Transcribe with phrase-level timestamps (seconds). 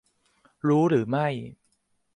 [0.67, 1.27] รู้หรือไม่!